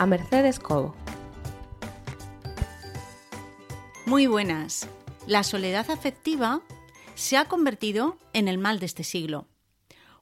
[0.00, 0.94] a Mercedes Cobo.
[4.06, 4.88] Muy buenas.
[5.26, 6.62] La soledad afectiva
[7.16, 9.46] se ha convertido en el mal de este siglo.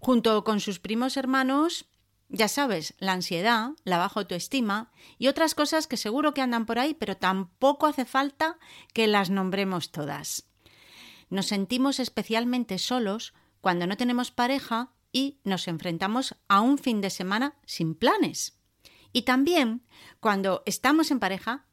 [0.01, 1.87] Junto con sus primos hermanos,
[2.29, 6.81] ya sabes, la ansiedad, la baja autoestima y otras cosas que seguro que andan por
[6.81, 8.59] ahí, pero tampoco hace falta
[8.93, 10.49] que las nombremos todas.
[11.31, 17.11] Nos sentimos especialmente solos cuando no tenemos pareja y nos enfrentamos a un fin de
[17.11, 18.58] semana sin planes.
[19.13, 19.83] Y también
[20.21, 21.67] cuando estamos en pareja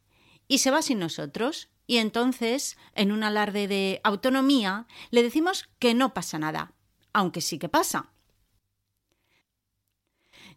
[0.47, 5.93] y se va sin nosotros y entonces, en un alarde de autonomía, le decimos que
[5.93, 6.73] no pasa nada,
[7.13, 8.09] aunque sí que pasa.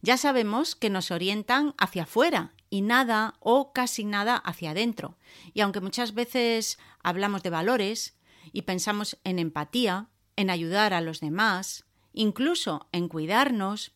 [0.01, 5.19] Ya sabemos que nos orientan hacia afuera y nada o casi nada hacia adentro.
[5.53, 8.17] Y aunque muchas veces hablamos de valores
[8.53, 13.93] y pensamos en empatía, en ayudar a los demás, incluso en cuidarnos,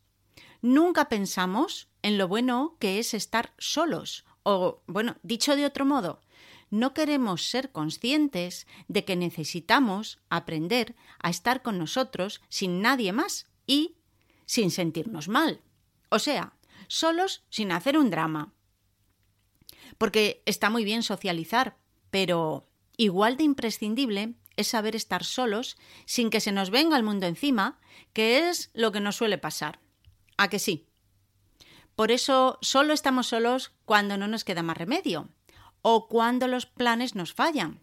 [0.60, 4.24] nunca pensamos en lo bueno que es estar solos.
[4.42, 6.20] O, bueno, dicho de otro modo,
[6.70, 13.46] no queremos ser conscientes de que necesitamos aprender a estar con nosotros sin nadie más
[13.66, 13.96] y
[14.46, 15.60] sin sentirnos mal.
[16.08, 16.54] O sea,
[16.88, 18.54] solos sin hacer un drama.
[19.98, 21.76] Porque está muy bien socializar,
[22.10, 25.76] pero igual de imprescindible es saber estar solos
[26.06, 27.80] sin que se nos venga el mundo encima,
[28.12, 29.80] que es lo que nos suele pasar.
[30.36, 30.86] ¿A que sí?
[32.02, 35.28] Por eso solo estamos solos cuando no nos queda más remedio
[35.82, 37.78] o cuando los planes nos fallan.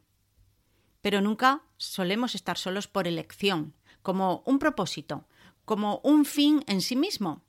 [0.99, 5.25] Pero nunca solemos estar solos por elección, como un propósito,
[5.63, 7.45] como un fin en sí mismo.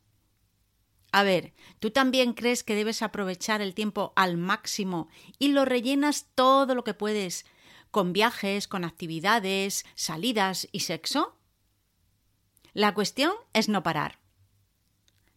[1.10, 5.08] A ver, ¿tú también crees que debes aprovechar el tiempo al máximo
[5.40, 7.46] y lo rellenas todo lo que puedes
[7.90, 11.36] con viajes, con actividades, salidas y sexo?
[12.74, 14.19] La cuestión es no parar.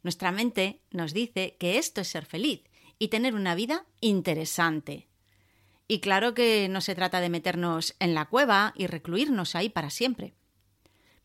[0.03, 2.63] Nuestra mente nos dice que esto es ser feliz
[2.99, 5.07] y tener una vida interesante.
[5.87, 9.89] Y claro que no se trata de meternos en la cueva y recluirnos ahí para
[9.89, 10.35] siempre,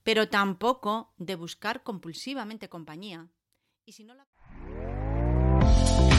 [0.03, 3.28] pero tampoco de buscar compulsivamente compañía.
[3.84, 4.27] Y si no la...